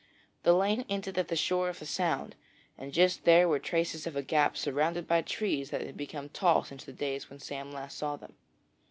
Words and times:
The 0.41 0.53
lane 0.53 0.83
ended 0.89 1.19
at 1.19 1.27
the 1.27 1.35
shore 1.35 1.69
of 1.69 1.77
the 1.77 1.85
Sound, 1.85 2.33
and 2.75 2.91
just 2.91 3.23
there 3.23 3.47
were 3.47 3.59
traces 3.59 4.07
of 4.07 4.15
a 4.15 4.23
gap 4.23 4.57
surrounded 4.57 5.07
by 5.07 5.21
trees 5.21 5.69
that 5.69 5.81
had 5.85 5.95
become 5.95 6.29
tall 6.29 6.63
since 6.63 6.83
the 6.85 6.91
days 6.91 7.29
when 7.29 7.37
Sam 7.37 7.71
last 7.71 7.99
saw 7.99 8.15
them. 8.15 8.33